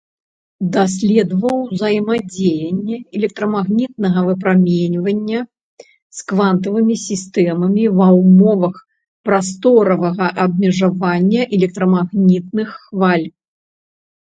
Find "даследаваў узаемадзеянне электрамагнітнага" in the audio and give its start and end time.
0.75-4.23